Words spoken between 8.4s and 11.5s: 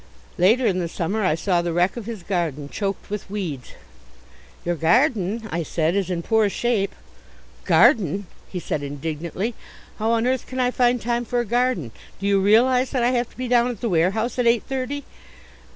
he said indignantly. "How on earth can I find time for a